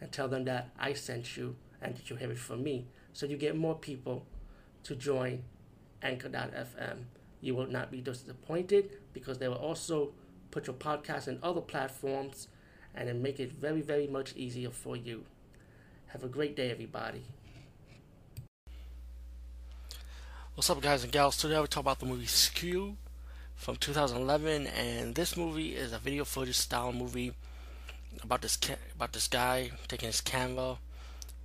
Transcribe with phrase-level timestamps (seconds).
[0.00, 2.86] and tell them that I sent you and that you have it from me.
[3.12, 4.26] So you get more people
[4.84, 5.44] to join
[6.02, 7.04] Anchor.fm.
[7.40, 10.12] You will not be disappointed because they will also
[10.50, 12.48] put your podcast in other platforms
[12.94, 15.24] and then make it very, very much easier for you.
[16.08, 17.24] Have a great day, everybody.
[20.54, 21.36] What's up, guys and gals?
[21.36, 22.96] Today we talk about the movie Skew
[23.56, 27.32] from 2011, and this movie is a video footage style movie
[28.22, 30.78] about this ca- about this guy taking his camera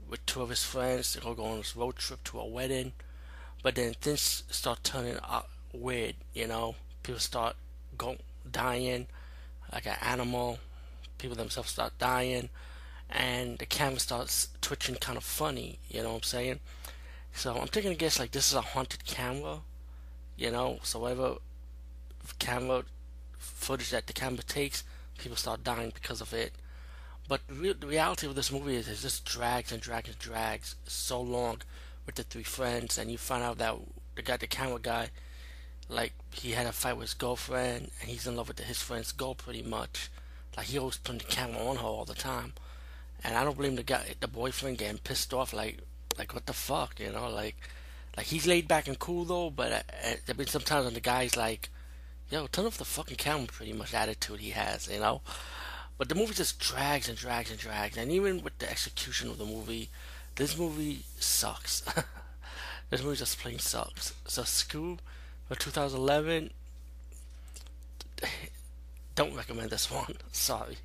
[0.10, 2.94] with two of his friends to go, on this road trip to a wedding,
[3.62, 6.16] but then things start turning out weird.
[6.34, 7.56] You know, people start
[7.98, 8.20] going
[8.50, 9.08] dying
[9.72, 10.60] like an animal.
[11.18, 12.50] People themselves start dying,
[13.10, 15.80] and the camera starts twitching kind of funny.
[15.90, 16.60] You know what I'm saying?
[17.34, 19.60] So I'm taking a guess like this is a haunted camera.
[20.38, 21.36] You know, so whatever
[22.40, 22.84] camera
[23.38, 24.84] footage that the camera takes,
[25.18, 26.54] people start dying because of it.
[27.30, 30.76] But re- the reality of this movie is it just drags and drags and drags
[30.86, 31.62] so long
[32.06, 33.76] with the three friends, and you find out that
[34.16, 35.12] the guy, the camera guy,
[35.88, 38.82] like he had a fight with his girlfriend, and he's in love with the, his
[38.82, 40.10] friend's girl pretty much.
[40.58, 42.54] Like he always putting the camera on her all the time,
[43.24, 45.54] and I don't blame the guy, the boyfriend getting pissed off.
[45.54, 45.78] Like,
[46.18, 47.30] like what the fuck, you know?
[47.30, 47.58] Like,
[48.18, 51.38] like he's laid back and cool though, but uh, there been sometimes when the guy's
[51.38, 51.70] like
[52.32, 55.22] yo, turn off the fucking camera pretty much attitude he has, you know?
[56.00, 57.98] But the movie just drags and drags and drags.
[57.98, 59.90] And even with the execution of the movie,
[60.36, 61.84] this movie sucks.
[62.90, 64.14] this movie just plain sucks.
[64.26, 64.98] So, Skew
[65.50, 66.52] for 2011,
[69.16, 70.16] don't recommend this one.
[70.32, 70.78] Sorry.